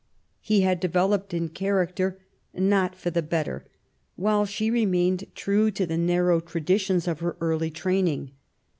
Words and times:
He 0.39 0.61
had 0.61 0.79
developed 0.79 1.31
in 1.31 1.53
char 1.53 1.85
acter, 1.85 2.15
not 2.55 2.95
for 2.95 3.11
the 3.11 3.21
better, 3.21 3.67
while 4.15 4.47
she 4.47 4.71
remained 4.71 5.25
true 5.35 5.69
to 5.69 5.85
the 5.85 5.95
narrow 5.95 6.39
traditions 6.39 7.07
of 7.07 7.19
her 7.19 7.37
early 7.39 7.69
training. 7.69 8.31